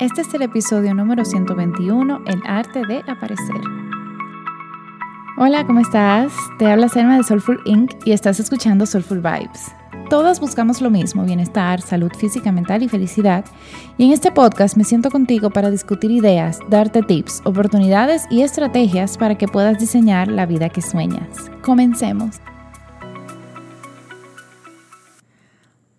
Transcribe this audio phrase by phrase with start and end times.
[0.00, 3.60] Este es el episodio número 121, El arte de aparecer.
[5.36, 6.32] Hola, ¿cómo estás?
[6.56, 7.90] Te habla Selma de Soulful Inc.
[8.04, 9.72] y estás escuchando Soulful Vibes.
[10.08, 13.44] Todas buscamos lo mismo, bienestar, salud física, mental y felicidad.
[13.96, 19.18] Y en este podcast me siento contigo para discutir ideas, darte tips, oportunidades y estrategias
[19.18, 21.50] para que puedas diseñar la vida que sueñas.
[21.60, 22.36] Comencemos.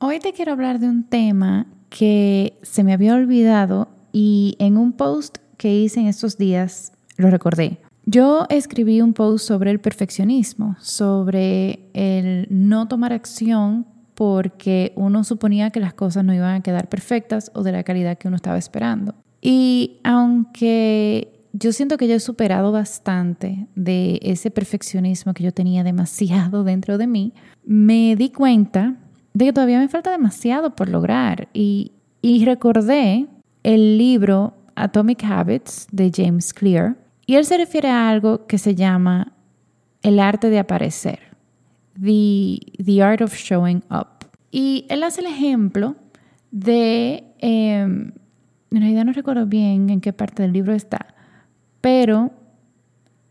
[0.00, 1.66] Hoy te quiero hablar de un tema
[1.96, 7.30] que se me había olvidado y en un post que hice en estos días lo
[7.30, 7.78] recordé.
[8.04, 15.70] Yo escribí un post sobre el perfeccionismo, sobre el no tomar acción porque uno suponía
[15.70, 18.58] que las cosas no iban a quedar perfectas o de la calidad que uno estaba
[18.58, 19.14] esperando.
[19.40, 25.82] Y aunque yo siento que yo he superado bastante de ese perfeccionismo que yo tenía
[25.82, 27.32] demasiado dentro de mí,
[27.64, 28.96] me di cuenta
[29.36, 31.48] de que todavía me falta demasiado por lograr.
[31.52, 31.92] Y,
[32.22, 33.26] y recordé
[33.62, 36.96] el libro Atomic Habits de James Clear.
[37.26, 39.34] Y él se refiere a algo que se llama
[40.02, 41.18] el arte de aparecer
[42.00, 44.26] the, Art of Showing Up.
[44.50, 45.96] Y él hace el ejemplo
[46.50, 48.12] de, em,
[48.70, 51.14] en realidad no recuerdo bien en qué parte del libro está,
[51.82, 52.30] pero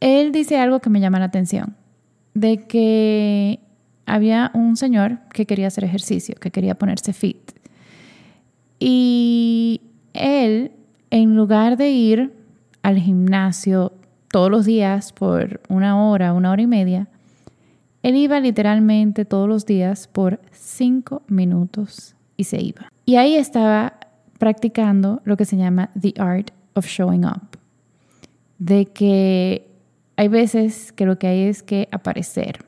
[0.00, 1.76] él dice algo que me llama la atención,
[2.34, 3.60] de que
[4.12, 7.52] había un señor que quería hacer ejercicio, que quería ponerse fit.
[8.78, 9.80] Y
[10.12, 10.72] él,
[11.10, 12.34] en lugar de ir
[12.82, 13.94] al gimnasio
[14.30, 17.08] todos los días por una hora, una hora y media,
[18.02, 22.92] él iba literalmente todos los días por cinco minutos y se iba.
[23.06, 23.94] Y ahí estaba
[24.38, 27.56] practicando lo que se llama the art of showing up.
[28.58, 29.70] De que
[30.16, 32.58] hay veces que lo que hay es que aparecer,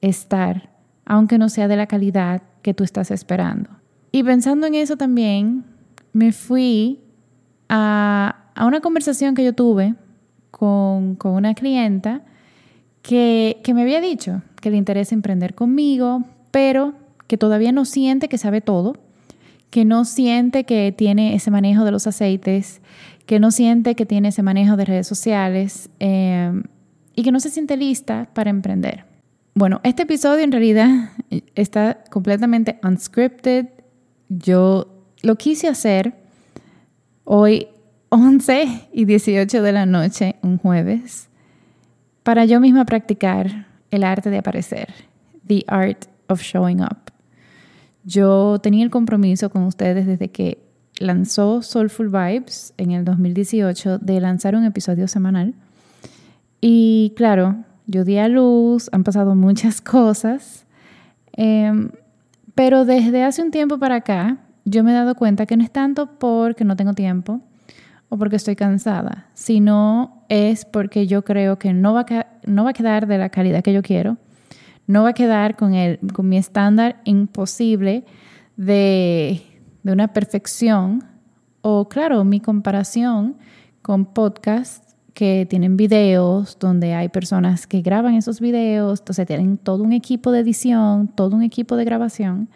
[0.00, 0.70] estar,
[1.04, 3.70] aunque no sea de la calidad que tú estás esperando.
[4.12, 5.64] Y pensando en eso también,
[6.12, 7.00] me fui
[7.68, 9.94] a, a una conversación que yo tuve
[10.50, 12.22] con, con una clienta
[13.02, 16.94] que, que me había dicho que le interesa emprender conmigo, pero
[17.26, 18.96] que todavía no siente que sabe todo,
[19.70, 22.80] que no siente que tiene ese manejo de los aceites,
[23.26, 26.64] que no siente que tiene ese manejo de redes sociales em,
[27.14, 29.04] y que no se siente lista para emprender.
[29.54, 31.10] Bueno, este episodio en realidad
[31.54, 33.66] está completamente unscripted.
[34.28, 36.14] Yo lo quise hacer
[37.24, 37.68] hoy
[38.10, 41.28] 11 y 18 de la noche, un jueves,
[42.24, 44.92] para yo misma practicar el arte de aparecer,
[45.46, 47.12] the art of showing up.
[48.02, 50.58] Yo tenía el compromiso con ustedes desde que
[50.98, 55.54] lanzó Soulful Vibes en el 2018 de lanzar un episodio semanal.
[56.60, 60.64] Y claro, yo di a luz, han pasado muchas cosas,
[61.32, 61.90] em,
[62.54, 65.70] pero desde hace un tiempo para acá yo me he dado cuenta que no es
[65.70, 67.40] tanto porque no tengo tiempo
[68.08, 72.70] o porque estoy cansada, sino es porque yo creo que no va a, no va
[72.70, 74.16] a quedar de la calidad que yo quiero,
[74.86, 78.04] no va a quedar con, el, con mi estándar imposible
[78.56, 79.42] de,
[79.82, 81.04] de una perfección
[81.62, 83.36] o claro, mi comparación
[83.82, 89.82] con podcasts que tienen videos donde hay personas que graban esos videos, entonces tienen todo
[89.82, 92.48] un equipo de edición, todo un equipo de grabación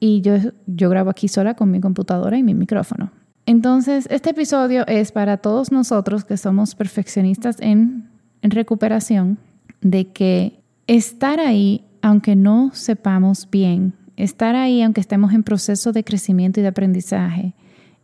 [0.00, 0.36] y yo,
[0.66, 3.12] yo grabo aquí sola con mi computadora y mi micrófono.
[3.46, 8.08] Entonces, este episodio es para todos nosotros que somos perfeccionistas en,
[8.42, 9.38] recuperación,
[9.82, 16.04] de que estar ahí, aunque no sepamos bien, estar ahí, aunque estemos en proceso de
[16.04, 17.54] crecimiento y de aprendizaje,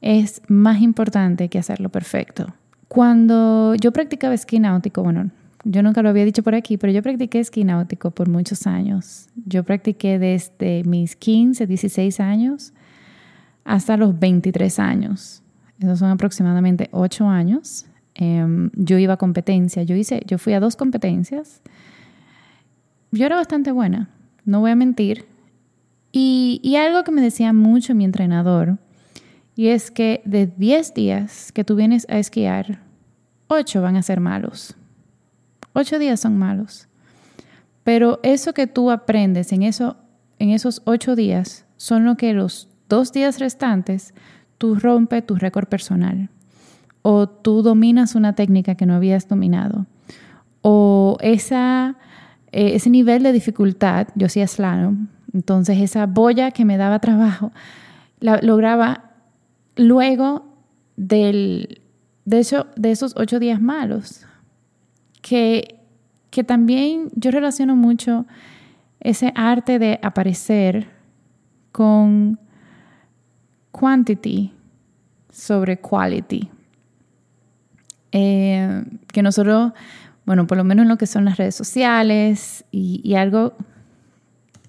[0.03, 2.47] es más importante que hacerlo perfecto.
[2.89, 5.31] Cuando yo practicaba esquí náutico, bueno,
[5.65, 9.29] yo nunca lo había dicho por aquí, pero yo practiqué esquí náutico por muchos años.
[9.45, 12.73] Yo practiqué desde mis 15, 16 años
[13.65, 15.43] hasta los 23 años.
[15.81, 17.87] Esos son aproximadamente 8 años.
[18.15, 19.83] Em, yo iba a competencia.
[19.83, 21.61] Yo, hice, yo fui a dos competencias.
[23.11, 24.09] Yo era bastante buena,
[24.45, 25.27] no voy a mentir.
[26.13, 28.79] Y, y algo que me decía mucho mi entrenador,
[29.57, 32.81] y es que de 10 días que tú vienes a esquiar,
[33.49, 34.77] 8 van a ser malos.
[35.73, 36.89] 8 días son malos.
[37.83, 39.97] Pero eso que tú aprendes en, eso,
[40.39, 44.15] en esos 8 días son lo que los dos días restantes
[44.59, 46.31] tú rompes tu récord personal
[47.03, 49.87] o tú dominas una técnica que no habías dominado
[50.69, 51.39] o eh,
[52.51, 57.53] ese nivel de dificultad, yo hacía slalom, entonces esa boya que me daba trabajo,
[58.19, 59.06] la lograba
[59.77, 60.45] luego
[60.97, 61.81] del,
[62.25, 64.27] de, eso, de esos ocho días malos,
[65.23, 65.81] que,
[66.31, 68.27] que también yo relaciono mucho
[69.01, 70.89] ese arte de aparecer
[71.73, 72.39] con
[73.71, 74.53] quantity
[75.31, 76.49] sobre quality.
[78.13, 78.83] Eh,
[79.13, 79.73] que nosotros,
[80.25, 83.55] bueno, por lo menos en lo que son las redes sociales y, algo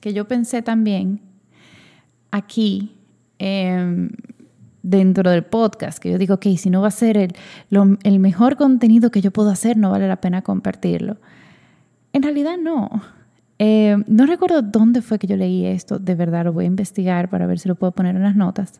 [0.02, 1.22] que yo pensé también
[2.32, 2.96] aquí
[3.40, 4.10] em,
[4.90, 7.34] dentro del podcast, que yo digo, ok, si no va a ser el,
[8.04, 11.18] el mejor contenido que yo puedo hacer, no vale la pena compartirlo.
[12.14, 13.02] En realidad no.
[13.60, 17.30] Eh, no recuerdo dónde fue que yo leí esto, de verdad lo voy a investigar
[17.30, 18.80] para ver si lo puedo poner en las notas.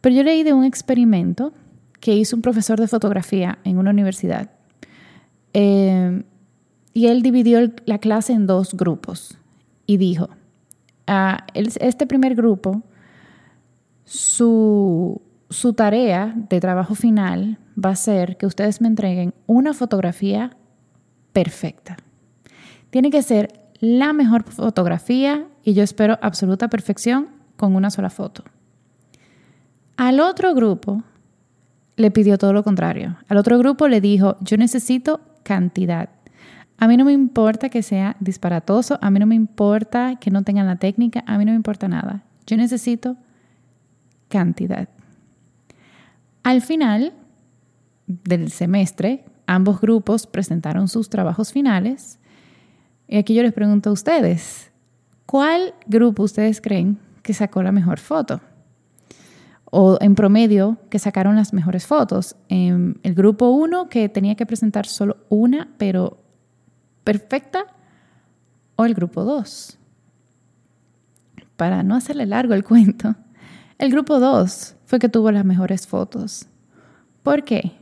[0.00, 1.52] Pero yo leí de un experimento
[2.00, 4.50] que hizo un profesor de fotografía en una universidad.
[5.52, 6.22] Eh,
[6.94, 9.36] y él dividió la clase en dos grupos
[9.86, 10.30] y dijo,
[11.06, 12.82] a este primer grupo,
[14.08, 15.20] su,
[15.50, 20.56] su tarea de trabajo final va a ser que ustedes me entreguen una fotografía
[21.34, 21.98] perfecta.
[22.88, 27.28] Tiene que ser la mejor fotografía y yo espero absoluta perfección
[27.58, 28.44] con una sola foto.
[29.98, 31.02] Al otro grupo
[31.96, 33.18] le pidió todo lo contrario.
[33.28, 36.08] Al otro grupo le dijo, yo necesito cantidad.
[36.78, 40.44] A mí no me importa que sea disparatoso, a mí no me importa que no
[40.44, 42.22] tengan la técnica, a mí no me importa nada.
[42.46, 43.18] Yo necesito
[44.28, 44.88] cantidad.
[46.42, 47.12] Al final
[48.06, 52.18] del semestre, ambos grupos presentaron sus trabajos finales
[53.08, 54.70] y aquí yo les pregunto a ustedes,
[55.24, 58.40] ¿cuál grupo ustedes creen que sacó la mejor foto?
[59.70, 62.36] O en promedio, que sacaron las mejores fotos.
[62.48, 66.18] En el grupo 1, que tenía que presentar solo una, pero
[67.04, 67.66] perfecta,
[68.76, 69.78] o el grupo 2.
[71.56, 73.14] Para no hacerle largo el cuento,
[73.78, 76.46] el grupo 2 fue que tuvo las mejores fotos.
[77.22, 77.72] ¿Por qué?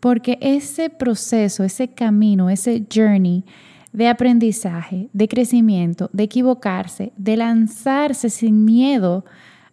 [0.00, 3.44] Porque ese proceso, ese camino, ese journey,
[3.92, 9.24] de aprendizaje, de crecimiento, de equivocarse, de lanzarse sin miedo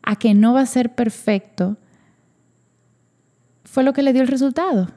[0.04, 1.78] a que no va a ser perfecto,
[3.64, 4.90] fue lo que le dio el resultado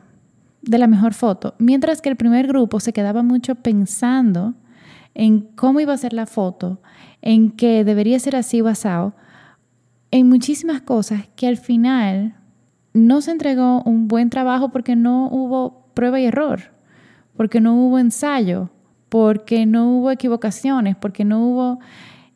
[0.60, 1.54] de la mejor foto.
[1.58, 4.54] Mientras que el primer grupo se quedaba mucho pensando
[5.14, 6.82] en cómo iba a ser la foto,
[7.22, 9.14] en que debería ser así basado,
[10.14, 12.36] en muchísimas cosas que al final
[12.92, 16.70] no se entregó un buen trabajo porque no hubo prueba y error,
[17.36, 18.70] porque no hubo ensayo,
[19.08, 21.80] porque no hubo equivocaciones, porque no hubo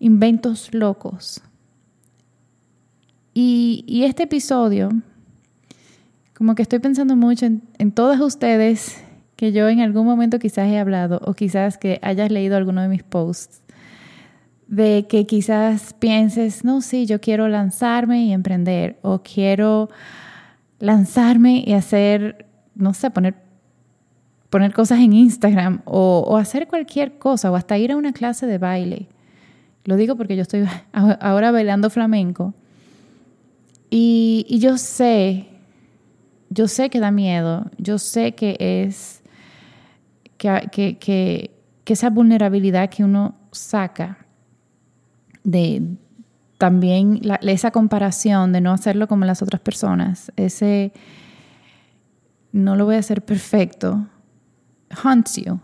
[0.01, 1.41] inventos locos.
[3.33, 4.89] Y, este episodio,
[6.37, 9.01] como que estoy pensando mucho en, en todas ustedes
[9.37, 12.89] que yo en algún momento quizás he hablado o quizás que hayas leído alguno de
[12.89, 13.63] mis posts,
[14.69, 19.88] de que quizás pienses, no, sí, yo quiero lanzarme y emprender o quiero
[20.79, 23.35] lanzarme y hacer, no sé, poner
[24.50, 28.59] poner cosas en Instagram o, hacer cualquier cosa o hasta ir a una clase de
[28.59, 29.06] baile.
[29.85, 32.55] Lo digo porque yo estoy ahora bailando flamenco
[33.91, 35.49] y, yo sé,
[36.50, 39.23] yo sé que da miedo, yo sé que es
[40.37, 41.50] que,
[41.87, 44.19] esa vulnerabilidad que uno saca
[45.44, 45.82] de
[46.58, 50.93] también esa comparación de no hacerlo como las otras personas, ese
[52.52, 54.06] no lo voy a hacer perfecto,
[54.90, 55.61] haunts you,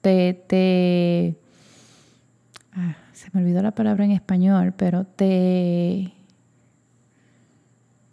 [0.00, 1.36] te,
[2.72, 6.12] ah, se me olvidó la palabra en español, pero te,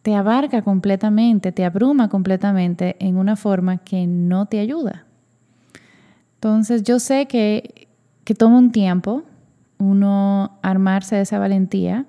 [0.01, 5.06] te abarca completamente, te abruma completamente en una forma que no te ayuda.
[6.36, 7.88] Entonces yo sé que,
[8.24, 9.24] que toma un tiempo
[9.77, 12.05] uno armarse de esa valentía.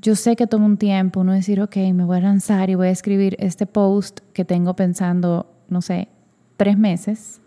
[0.00, 2.88] Yo sé que toma un tiempo uno decir, ok, me voy a lanzar y voy
[2.88, 6.08] a escribir este post que tengo pensando, no sé,
[6.56, 7.40] tres meses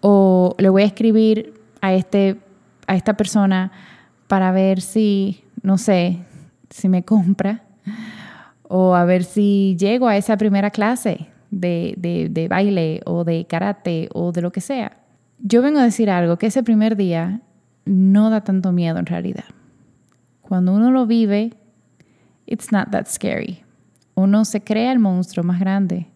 [0.00, 2.38] o le voy a escribir a, este,
[2.86, 3.72] a esta persona
[4.26, 6.18] para ver si, no sé,
[6.70, 7.64] si me compra
[8.62, 13.46] o a ver si llego a esa primera clase de, de, de baile o de
[13.46, 14.98] karate o de lo que sea.
[15.40, 17.40] Yo vengo a decir algo, que ese primer día
[17.88, 19.44] no da tanto miedo en realidad.
[20.42, 21.54] Cuando uno lo vive,
[22.46, 23.62] it's not that scary.
[24.14, 26.08] Uno se crea el monstruo más grande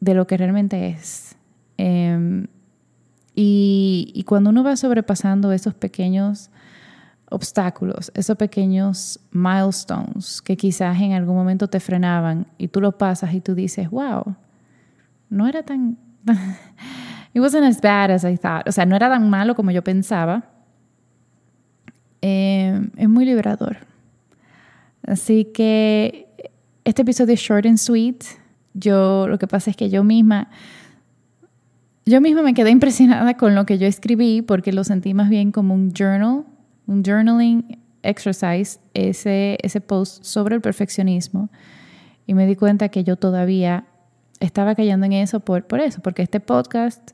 [0.00, 1.36] de lo que realmente es.
[1.76, 2.46] Em,
[3.34, 6.50] y, cuando uno va sobrepasando esos pequeños
[7.30, 13.34] obstáculos, esos pequeños milestones que quizás en algún momento te frenaban y tú lo pasas
[13.34, 14.36] y tú dices, wow,
[15.30, 15.98] no era tan...
[17.34, 18.68] It wasn't as bad as I thought.
[18.68, 20.44] O sea, no era tan malo como yo pensaba.
[22.20, 23.78] Em, es muy liberador.
[25.06, 26.28] Así que
[26.84, 28.24] este episodio es short and sweet.
[28.72, 30.48] Yo lo que pasa es que yo misma,
[32.06, 35.52] yo misma me quedé impresionada con lo que yo escribí porque lo sentí más bien
[35.52, 36.44] como un journal,
[36.86, 41.50] un journaling exercise, ese, ese post sobre el perfeccionismo.
[42.26, 43.86] Y me di cuenta que yo todavía
[44.40, 47.12] estaba cayendo en eso por, por eso, porque este podcast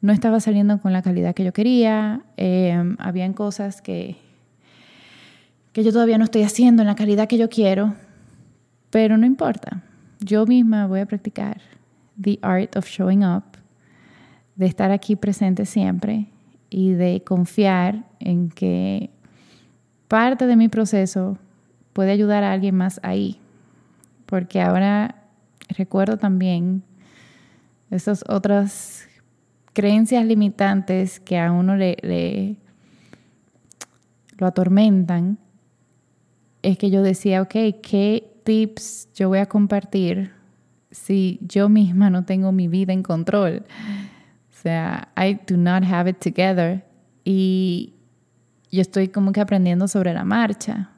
[0.00, 2.22] no estaba saliendo con la calidad que yo quería.
[2.36, 4.16] Eh, habían cosas que,
[5.72, 7.94] que yo todavía no estoy haciendo en la calidad que yo quiero,
[8.90, 9.82] pero no importa.
[10.20, 11.60] Yo misma voy a practicar
[12.20, 13.44] the art of showing up,
[14.54, 16.26] de estar aquí presente siempre
[16.70, 19.10] y de confiar en que
[20.08, 21.38] parte de mi proceso
[21.92, 23.38] puede ayudar a alguien más ahí.
[24.24, 25.25] Porque ahora
[25.68, 26.82] recuerdo también
[27.90, 29.06] esas otras
[29.72, 32.56] creencias limitantes que a uno le,
[34.38, 35.38] lo atormentan.
[36.62, 40.32] Es que yo decía, ok, ¿qué tips yo voy a compartir
[40.90, 43.64] si yo misma no tengo mi vida en control?
[44.50, 46.84] O sea, I do not have it together.
[47.24, 47.94] Y
[48.70, 50.90] yo estoy como que aprendiendo sobre la marcha.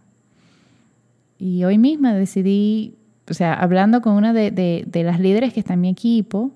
[1.38, 2.97] Y hoy misma decidí,
[3.30, 6.52] o sea, hablando con una de, de, las líderes que está en mi equipo,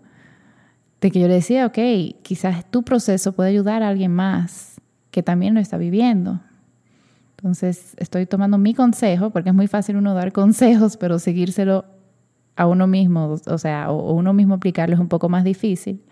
[1.00, 1.78] de que yo le decía, ok,
[2.22, 6.40] quizás tu proceso puede ayudar a alguien más que también lo está viviendo.
[7.36, 11.84] Entonces, estoy tomando mi consejo, porque es muy fácil uno dar consejos, pero seguírselo
[12.56, 16.02] a uno mismo, o sea, o uno mismo aplicarlo es un poco más difícil,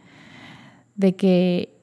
[0.97, 1.77] de que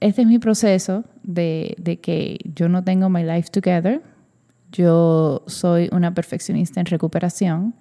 [0.00, 4.02] este es mi proceso de, de que yo no tengo my life together,
[4.72, 7.74] yo soy una perfeccionista en recuperación,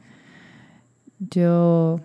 [1.19, 1.99] yo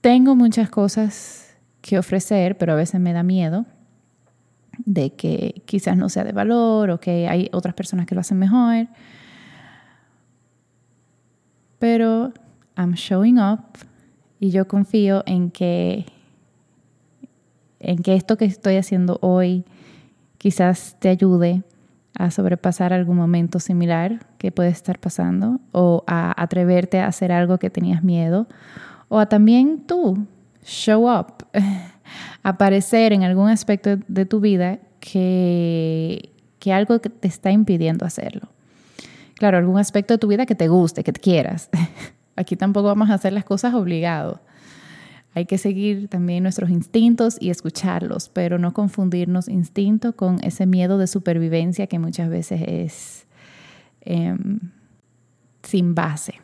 [0.00, 3.66] tengo muchas cosas que ofrecer, pero a veces me da miedo
[4.84, 8.38] de que quizás no sea de valor o que hay otras personas que lo hacen
[8.38, 8.88] mejor.
[11.78, 12.32] Pero
[12.76, 13.60] I'm showing up
[14.40, 16.06] y yo confío en que
[17.80, 19.64] en que esto que estoy haciendo hoy
[20.38, 21.64] quizás te ayude
[22.16, 27.58] a sobrepasar algún momento similar que puede estar pasando o a atreverte a hacer algo
[27.58, 28.48] que tenías miedo
[29.08, 30.26] o a también tú
[30.64, 31.46] show up,
[32.42, 38.48] aparecer en algún aspecto de tu vida que, que algo que te está impidiendo hacerlo.
[39.36, 41.70] Claro, algún aspecto de tu vida que te guste, que te quieras.
[42.36, 44.40] Aquí tampoco vamos a hacer las cosas obligados.
[45.34, 50.98] Hay que seguir también nuestros instintos y escucharlos, pero no confundirnos instinto con ese miedo
[50.98, 53.26] de supervivencia que muchas veces es
[54.04, 54.58] em,
[55.62, 56.34] sin base.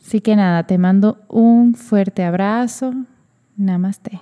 [0.00, 2.92] Así que nada, te mando un fuerte abrazo.
[3.56, 4.20] Namaste.